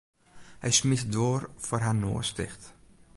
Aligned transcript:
Hy 0.63 0.71
smiet 0.77 1.03
de 1.05 1.09
doar 1.13 1.43
foar 1.65 1.83
har 1.85 1.97
noas 1.99 2.29
ticht. 2.37 2.61